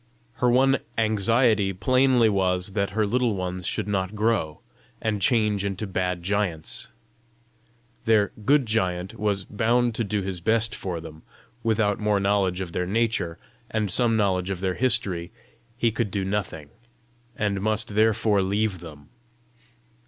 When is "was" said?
2.27-2.69, 9.19-9.45